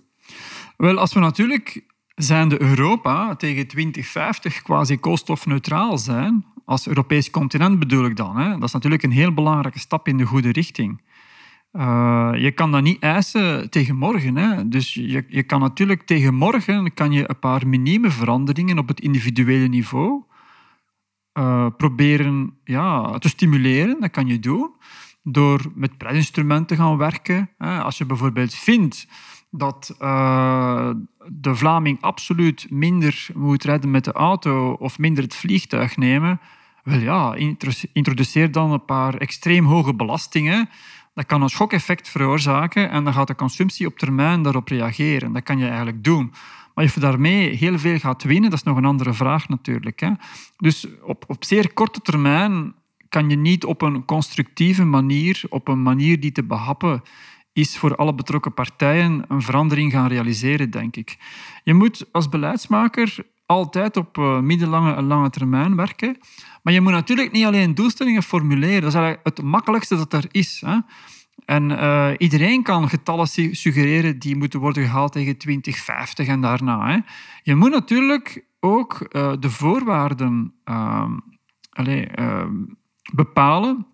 [0.76, 7.78] Wel, als we natuurlijk zijn de Europa tegen 2050 quasi koolstofneutraal zijn, als Europees continent
[7.78, 11.02] bedoel ik dan, hè, dat is natuurlijk een heel belangrijke stap in de goede richting.
[11.72, 14.36] Uh, je kan dat niet eisen tegen morgen.
[14.36, 14.68] Hè.
[14.68, 19.00] Dus je, je kan natuurlijk tegen morgen kan je een paar minieme veranderingen op het
[19.00, 20.22] individuele niveau
[21.34, 24.00] uh, proberen ja, te stimuleren.
[24.00, 24.70] Dat kan je doen
[25.22, 27.50] door met prijsinstrumenten te gaan werken.
[27.58, 29.06] Als je bijvoorbeeld vindt
[29.50, 30.90] dat uh,
[31.26, 36.40] de Vlaming absoluut minder moet rijden met de auto of minder het vliegtuig nemen,
[36.82, 37.34] wel ja,
[37.92, 40.68] introduceer dan een paar extreem hoge belastingen.
[41.14, 45.32] Dat kan een schokeffect veroorzaken en dan gaat de consumptie op termijn daarop reageren.
[45.32, 46.32] Dat kan je eigenlijk doen.
[46.74, 50.00] Maar of je daarmee heel veel gaat winnen, dat is nog een andere vraag natuurlijk.
[50.00, 50.10] Hè.
[50.56, 52.74] Dus op, op zeer korte termijn
[53.08, 57.02] kan je niet op een constructieve manier, op een manier die te behappen
[57.52, 61.16] is voor alle betrokken partijen, een verandering gaan realiseren, denk ik.
[61.64, 66.18] Je moet als beleidsmaker altijd op uh, middellange en lange termijn werken.
[66.62, 68.80] Maar je moet natuurlijk niet alleen doelstellingen formuleren.
[68.80, 70.62] Dat is eigenlijk het makkelijkste dat er is.
[70.66, 70.78] Hè.
[71.44, 76.86] En uh, iedereen kan getallen suggereren die moeten worden gehaald tegen 2050 en daarna.
[76.90, 76.98] Hè.
[77.42, 81.10] Je moet natuurlijk ook uh, de voorwaarden uh,
[81.70, 82.54] allez, ehm,
[83.12, 83.86] bepalen.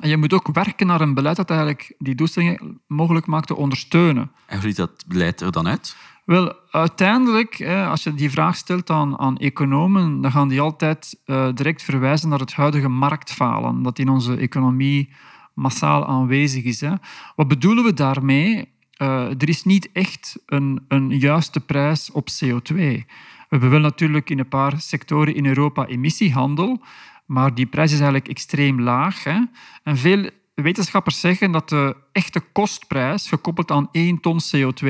[0.00, 3.56] En je moet ook werken naar een beleid dat eigenlijk die doelstellingen mogelijk maakt te
[3.56, 4.30] ondersteunen.
[4.46, 5.96] En hoe ziet dat beleid er dan uit?
[6.24, 11.48] Wel, uiteindelijk, als je die vraag stelt aan, aan economen, dan gaan die altijd uh,
[11.54, 15.08] direct verwijzen naar het huidige marktfalen, dat in onze economie
[15.56, 16.80] massaal aanwezig is.
[16.80, 16.92] Hè.
[17.36, 18.68] Wat bedoelen we daarmee?
[19.02, 22.74] Uh, er is niet echt een, een juiste prijs op CO2.
[22.74, 23.04] We
[23.48, 26.80] hebben wel natuurlijk in een paar sectoren in Europa emissiehandel,
[27.26, 29.24] maar die prijs is eigenlijk extreem laag.
[29.24, 29.40] Hè.
[29.82, 34.88] En veel wetenschappers zeggen dat de echte kostprijs, gekoppeld aan 1 ton CO2,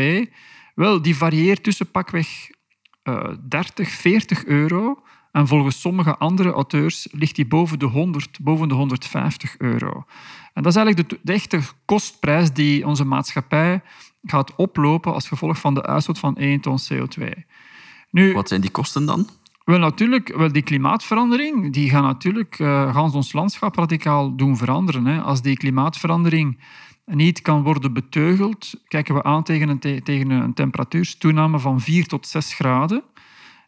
[0.74, 2.50] wel, die varieert tussen pakweg
[3.04, 5.02] uh, 30, 40 euro.
[5.32, 10.04] En volgens sommige andere auteurs ligt die boven de 100, boven de 150 euro.
[10.56, 13.82] En dat is eigenlijk de, de echte kostprijs die onze maatschappij
[14.22, 17.24] gaat oplopen als gevolg van de uitstoot van 1 ton CO2.
[18.10, 19.28] Nu, Wat zijn die kosten dan?
[19.64, 25.06] Wel, natuurlijk, wel die klimaatverandering die gaat natuurlijk uh, gans ons landschap radicaal doen veranderen.
[25.06, 25.20] Hè.
[25.20, 26.58] Als die klimaatverandering
[27.04, 32.06] niet kan worden beteugeld, kijken we aan tegen een, te tegen een temperatuurstoename van 4
[32.06, 33.02] tot 6 graden.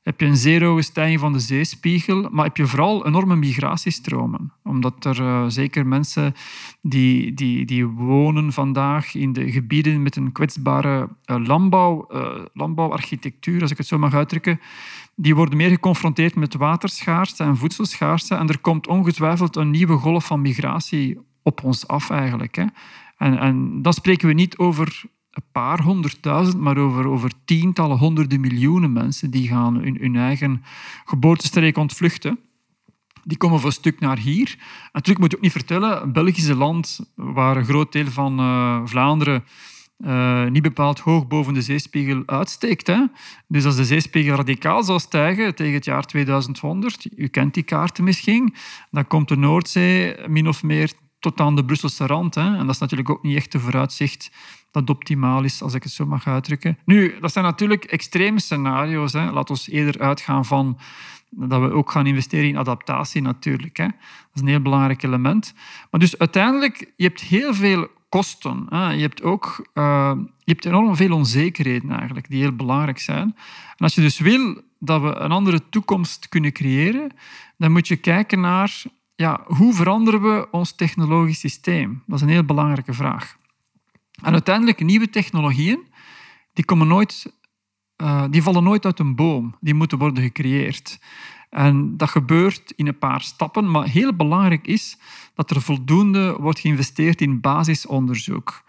[0.09, 4.53] Heb je een zeer hoge stijging van de zeespiegel, maar heb je vooral enorme migratiestromen.
[4.65, 6.35] Omdat er uh, zeker mensen
[6.83, 13.63] die, die, die wonen vandaag in de gebieden met een kwetsbare uh, landbouw, uh, landbouwarchitectuur,
[13.63, 14.61] als ik het zo mag uitdrukken,
[15.15, 18.35] die worden meer geconfronteerd met waterschaarste en voedselschaarste.
[18.35, 22.57] En er komt ongetwijfeld een nieuwe golf van migratie op ons af eigenlijk.
[22.57, 22.65] Hè.
[23.17, 25.03] En, en dan spreken we niet over
[25.39, 30.63] een paar honderdduizend, maar over, over tientallen, honderden miljoenen mensen die gaan hun, hun eigen
[31.05, 32.39] geboortestreek ontvluchten.
[33.25, 34.59] Die komen voor een stuk naar hier.
[34.93, 38.81] natuurlijk moet ik ook niet vertellen, een Belgische land waar een groot deel van uh,
[38.85, 39.45] Vlaanderen
[39.99, 42.87] uh, niet bepaald hoog boven de zeespiegel uitsteekt.
[42.87, 43.05] Hè.
[43.47, 48.05] Dus als de zeespiegel radicaal zou stijgen tegen het jaar 2100, u kent die kaarten
[48.05, 48.55] misschien,
[48.91, 52.35] dan komt de Noordzee min of meer tot aan de Brusselse rand.
[52.35, 52.57] Hè.
[52.57, 54.31] En dat is natuurlijk ook niet echt de vooruitzicht
[54.71, 56.79] dat optimaal is, als ik het zo mag uitdrukken.
[56.85, 59.13] Nu, dat zijn natuurlijk extreme scenario's.
[59.13, 59.31] Hè.
[59.31, 60.79] Laat ons eerder uitgaan van
[61.31, 63.77] dat we ook gaan investeren in adaptatie natuurlijk.
[63.77, 63.87] Hè.
[63.87, 65.55] Dat is een heel belangrijk element.
[65.91, 68.67] Maar dus uiteindelijk, je hebt heel veel kosten.
[68.69, 68.91] Hè.
[68.91, 70.13] Je hebt ook uh,
[70.49, 73.37] je hebt enorm veel onzekerheden eigenlijk, die heel belangrijk zijn.
[73.77, 77.11] En als je dus wil dat we een andere toekomst kunnen creëren,
[77.57, 78.83] dan moet je kijken naar
[79.15, 82.03] ja, hoe veranderen we ons technologisch systeem?
[82.07, 83.37] Dat is een heel belangrijke vraag.
[84.23, 85.87] En uiteindelijk, nieuwe technologieën,
[86.53, 87.33] die, komen nooit,
[88.03, 89.57] uh, die vallen nooit uit een boom.
[89.61, 90.99] Die moeten worden gecreëerd.
[91.51, 94.99] En dat gebeurt in een paar stappen, maar heel belangrijk is
[95.35, 98.63] dat er voldoende wordt geïnvesteerd in basisonderzoek.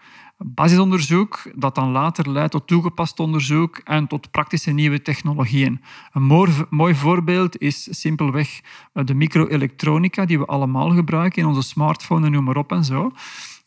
[0.44, 5.80] Basisonderzoek dat dan later leidt tot toegepast onderzoek en tot praktische nieuwe technologieën.
[6.12, 8.60] Een mooi voorbeeld is simpelweg
[8.92, 12.84] eh, de microelektronica die we allemaal gebruiken in onze smartphone en noem maar op en
[12.84, 13.12] zo.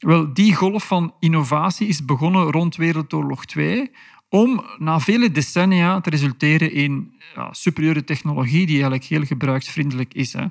[0.04, 3.92] Wel, die golf van innovatie is begonnen rond Wereldoorlog 2
[4.30, 10.34] om na vele decennia te resulteren in ja, superieure technologie die eigenlijk heel gebruiksvriendelijk is.
[10.34, 10.46] Hè.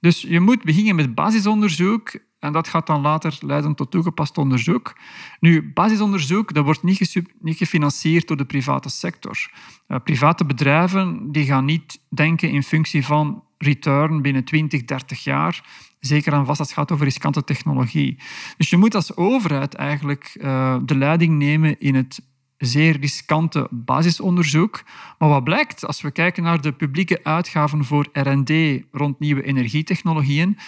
[0.00, 4.96] Dus je moet beginnen met basisonderzoek en dat gaat dan later leiden tot toegepast onderzoek.
[5.40, 9.50] Nu, basisonderzoek dat wordt niet, gefinancierd door de private sector.
[9.88, 15.64] Uh, private bedrijven die gaan niet denken in functie van return binnen 20, 30 jaar.
[16.06, 18.18] Zeker aan vast als het gaat over riskante technologie.
[18.56, 22.20] Dus je moet als overheid eigenlijk uh, de leiding nemen in het
[22.58, 24.82] zeer riskante basisonderzoek.
[25.18, 30.58] Maar wat blijkt, als we kijken naar de publieke uitgaven voor R&D rond nieuwe energietechnologieën,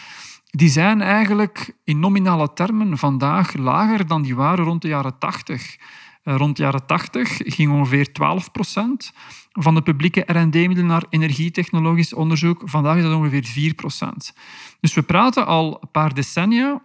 [0.51, 5.77] die zijn eigenlijk in nominale termen vandaag lager dan die waren rond de jaren 80.
[6.23, 9.13] Eh, rond de jaren 80 ging ongeveer 12 procent
[9.53, 12.63] van de publieke R&D-middelen naar energietechnologisch onderzoek.
[12.65, 14.35] Vandaag is dat ongeveer 4 procent.
[14.81, 16.83] Dus we praten al een paar decennia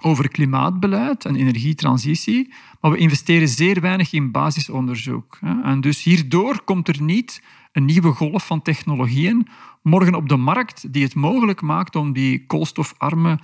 [0.00, 5.38] over klimaatbeleid en energietransitie, maar we investeren zeer weinig in basisonderzoek.
[5.62, 7.42] En dus hierdoor komt er niet
[7.72, 9.48] een nieuwe golf van technologieën
[9.82, 13.38] morgen op de markt die het mogelijk maakt om die koolstofarme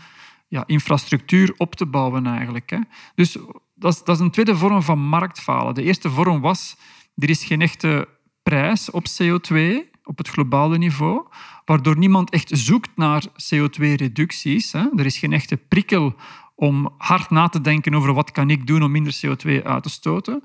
[0.49, 2.79] ja, infrastructuur op te bouwen eigenlijk.
[3.15, 3.37] Dus
[3.75, 5.75] dat is, dat is een tweede vorm van marktfalen.
[5.75, 6.77] De eerste vorm was,
[7.17, 8.09] er is geen echte
[8.43, 9.57] prijs op CO2
[10.05, 11.27] op het globale niveau,
[11.67, 14.73] waardoor niemand echt zoekt naar CO2-reducties.
[14.73, 16.15] Er is geen echte prikkel
[16.55, 19.91] om hard na te denken over wat kan ik doen om minder CO2 uit te
[19.91, 20.43] stoten.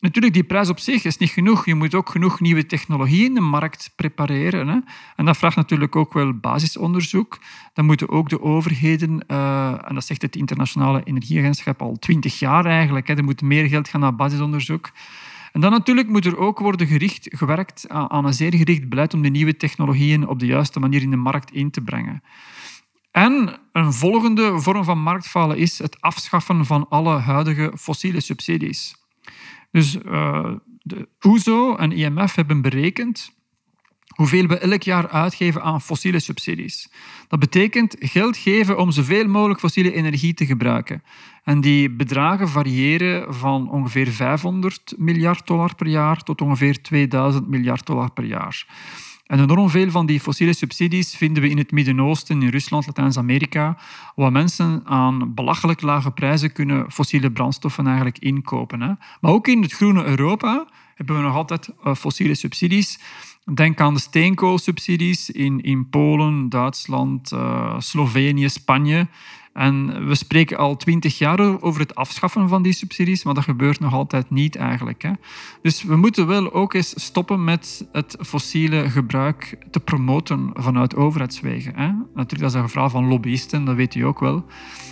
[0.00, 1.66] Natuurlijk, die prijs op zich is niet genoeg.
[1.66, 4.68] Je moet ook genoeg nieuwe technologie in de markt prepareren.
[4.68, 4.78] Hè?
[5.16, 7.38] En dat vraagt natuurlijk ook wel basisonderzoek.
[7.72, 12.64] Dan moeten ook de overheden, uh, en dat zegt het Internationale Energieagentschap al twintig jaar
[12.64, 14.90] eigenlijk, hè, er moet meer geld gaan naar basisonderzoek.
[15.52, 19.22] En dan natuurlijk moet er ook worden gericht, gewerkt aan een zeer gericht beleid om
[19.22, 22.22] de nieuwe technologieën op de juiste manier in de markt in te brengen.
[23.10, 28.94] En een volgende vorm van marktfalen is het afschaffen van alle huidige fossiele subsidies.
[29.70, 33.39] Dus uh, de OESO en IMF hebben berekend
[34.20, 36.88] hoeveel we elk jaar uitgeven aan fossiele subsidies.
[37.28, 41.02] Dat betekent geld geven om zoveel mogelijk fossiele energie te gebruiken.
[41.44, 47.86] En die bedragen variëren van ongeveer 500 miljard dollar per jaar tot ongeveer 2000 miljard
[47.86, 48.66] dollar per jaar.
[49.26, 53.78] En enorm veel van die fossiele subsidies vinden we in het Midden-Oosten, in Rusland, Latijns-Amerika,
[54.14, 58.80] waar mensen aan belachelijk lage prijzen kunnen fossiele brandstoffen eigenlijk inkopen.
[58.80, 58.92] Hè.
[59.20, 62.98] Maar ook in het groene Europa hebben we nog altijd uh, fossiele subsidies.
[63.54, 69.06] Denk aan de steenkoolsubsidies in, in Polen, Duitsland, uh, Slovenië, Spanje.
[69.52, 73.80] En we spreken al twintig jaar over het afschaffen van die subsidies, maar dat gebeurt
[73.80, 75.02] nog altijd niet eigenlijk.
[75.02, 75.10] Hè.
[75.62, 81.72] Dus we moeten wel ook eens stoppen met het fossiele gebruik te promoten vanuit overheidswegen.
[81.76, 81.92] Hè.
[82.14, 84.44] Natuurlijk, dat is een verhaal van lobbyisten, dat weet u ook wel.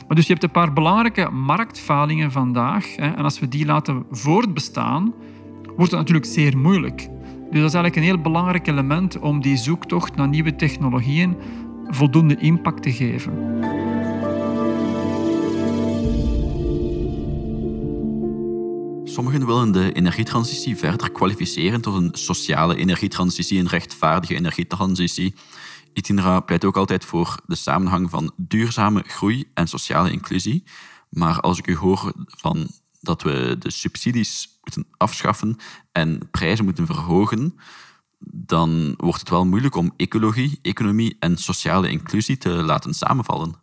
[0.06, 2.96] Maar dus je hebt een paar belangrijke marktfalingen vandaag.
[2.96, 5.14] Hè, en als we die laten voortbestaan,
[5.76, 7.08] wordt het natuurlijk zeer moeilijk.
[7.50, 11.36] Dus dat is eigenlijk een heel belangrijk element om die zoektocht naar nieuwe technologieën
[11.86, 13.32] voldoende impact te geven.
[19.04, 25.34] Sommigen willen de energietransitie verder kwalificeren tot een sociale energietransitie, een rechtvaardige energietransitie.
[25.92, 30.64] Itinera pleit ook altijd voor de samenhang van duurzame groei en sociale inclusie.
[31.10, 32.68] Maar als ik u hoor van
[33.00, 34.57] dat we de subsidies
[34.96, 35.56] afschaffen
[35.92, 37.58] en prijzen moeten verhogen,
[38.20, 43.54] dan wordt het wel moeilijk om ecologie, economie en sociale inclusie te laten samenvallen.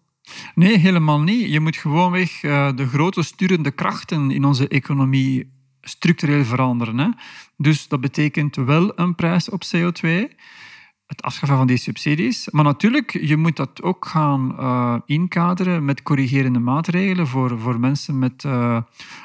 [0.56, 1.52] Nee, helemaal niet.
[1.52, 6.98] Je moet gewoonweg uh, de grote sturende krachten in onze economie structureel veranderen.
[6.98, 7.10] Hè.
[7.58, 10.10] Dus dat betekent wel een prijs op CO2.
[11.06, 12.50] Het afschaffen van die subsidies.
[12.50, 18.20] Maar natuurlijk, je moet dat ook gaan uh, inkaderen met corrigerende maatregelen voor, voor mensen
[18.20, 18.82] met uh,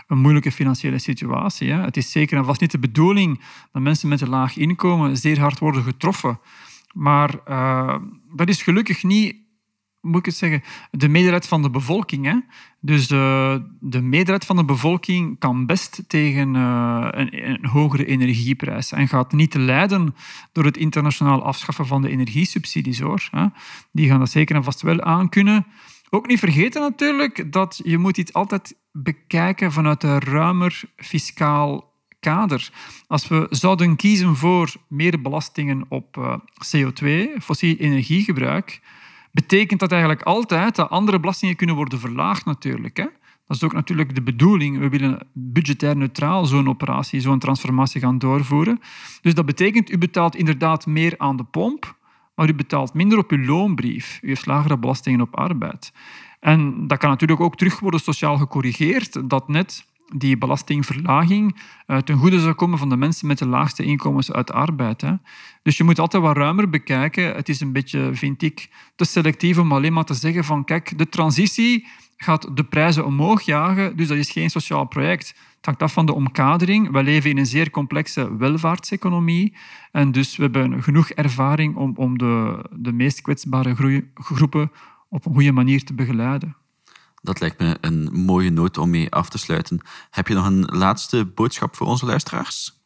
[0.07, 1.71] een moeilijke financiële situatie.
[1.71, 1.81] Hè.
[1.81, 3.41] Het is zeker en vast niet de bedoeling
[3.73, 6.41] dat mensen met een laag inkomen zeer hard worden getroffen.
[6.93, 7.97] Maar uh,
[8.35, 9.37] dat is gelukkig niet
[10.01, 12.25] moet ik het zeggen, de meerderheid van de bevolking.
[12.25, 12.39] Hè?
[12.81, 18.93] Dus de, de meerderheid van de bevolking kan best tegen uh, een, een, hogere energieprijs
[18.93, 20.15] en gaat niet lijden
[20.53, 23.01] door het internationaal afschaffen van de energiesubsidies.
[23.01, 23.29] Hoor.
[23.31, 23.47] Hè?
[23.93, 25.67] Die gaan dat zeker en vast wel aankunnen.
[26.11, 31.91] Ook niet vergeten natuurlijk dat je moet dit altijd bekijken vanuit een ruimer fiscaal
[32.21, 32.71] kader.
[33.07, 36.37] Als we zouden kiezen voor meer belastingen op uh,
[36.77, 37.09] CO2,
[37.43, 38.81] fossiel energiegebruik,
[39.33, 42.97] betekent dat eigenlijk altijd dat andere belastingen kunnen worden verlaagd natuurlijk.
[42.97, 43.07] Hè?
[43.47, 44.79] Dat is ook natuurlijk de bedoeling.
[44.79, 48.81] We willen budgetair neutraal zo'n operatie, zo'n transformatie gaan doorvoeren.
[49.23, 51.97] Dus dat betekent, u betaalt inderdaad meer aan de pomp,
[52.35, 54.19] maar u betaalt minder op uw loonbrief.
[54.23, 55.93] U heeft lagere belastingen op arbeid.
[56.41, 59.87] En dat kan natuurlijk ook terug worden sociaal gecorrigeerd, dat net
[60.17, 64.53] die belastingverlaging uh, ten goede zou komen van de mensen met de laagste inkomens uit
[64.53, 65.01] arbeid.
[65.01, 65.13] Hè.
[65.63, 67.35] Dus je moet altijd wat ruimer bekijken.
[67.35, 70.99] Het is een beetje, vind ik, te selectief om alleen maar te zeggen van kijk,
[70.99, 71.87] de transitie
[72.17, 75.29] gaat de prijzen omhoog jagen, dus dat is geen sociaal project.
[75.29, 76.91] Het hangt af van de omkadering.
[76.91, 79.55] We leven in een zeer complexe welvaartseconomie
[79.93, 83.75] en dus we hebben genoeg ervaring om, om de, de meest kwetsbare
[84.15, 84.73] groepen
[85.09, 86.57] op een goede manier te begeleiden.
[87.23, 89.81] Dat lijkt me een mooie noot om mee af te sluiten.
[90.11, 92.79] Heb je nog een laatste boodschap voor onze luisteraars?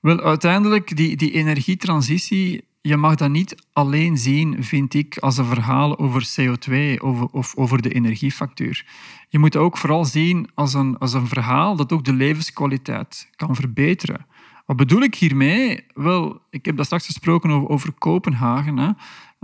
[0.00, 5.44] Wel, uiteindelijk, die, die energietransitie, je mag dat niet alleen zien, vind ik, als een
[5.44, 8.86] verhaal over CO2 over, of over de energiefactuur.
[9.28, 13.56] Je moet ook vooral zien als een, als een verhaal dat ook de levenskwaliteit kan
[13.56, 14.26] verbeteren.
[14.66, 15.84] Wat bedoel ik hiermee?
[15.94, 18.76] Wel, ik heb dat straks gesproken over, over Kopenhagen.
[18.76, 18.90] Hè.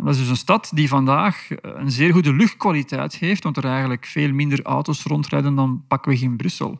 [0.04, 4.06] Dat is dus een stad die vandaag een zeer goede luchtkwaliteit heeft, want er eigenlijk
[4.06, 6.78] veel minder auto's rondrijden dan pakweg in Brussel.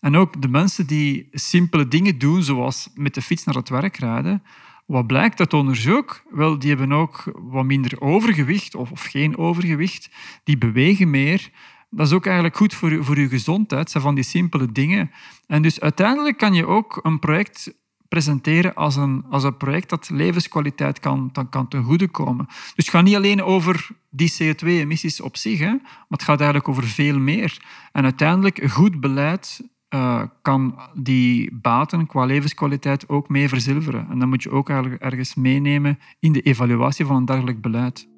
[0.00, 3.96] En ook de mensen die simpele dingen doen, zoals met de fiets naar het werk
[3.96, 4.42] rijden,
[4.86, 6.22] wat blijkt uit onderzoek?
[6.30, 10.10] Wel, die hebben ook wat minder overgewicht of, of geen overgewicht.
[10.44, 11.50] Die bewegen meer.
[11.90, 13.92] Dat is ook eigenlijk goed voor, voor je gezondheid.
[13.92, 15.10] Van die simpele dingen.
[15.46, 17.74] En dus uiteindelijk kan je ook een project
[18.12, 22.44] presenteren als een, als een project dat levenskwaliteit kan, dan kan ten goede komen.
[22.46, 26.68] Dus het gaat niet alleen over die CO2-emissies op zich, hè, maar het gaat eigenlijk
[26.68, 27.64] over veel meer.
[27.92, 29.60] En uiteindelijk, goed beleid
[29.94, 34.06] uh, kan die baten qua levenskwaliteit ook mee verzilveren.
[34.10, 38.08] En dat moet je ook eigenlijk ergens meenemen in de evaluatie van een dergelijk beleid.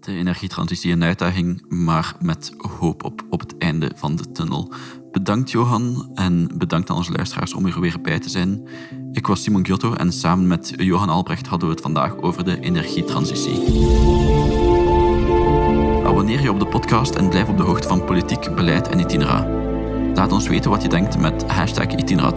[0.00, 4.72] De energietransitie een uitdaging, maar met hoop op, op het einde van de tunnel.
[5.16, 8.68] Bedankt Johan en bedankt aan onze luisteraars om er weer bij te zijn.
[9.12, 12.60] Ik was Simon Giotto en samen met Johan Albrecht hadden we het vandaag over de
[12.60, 13.60] energietransitie.
[16.04, 19.46] Abonneer je op de podcast en blijf op de hoogte van politiek, beleid en itinera.
[20.14, 22.32] Laat ons weten wat je denkt met hashtag Itinera.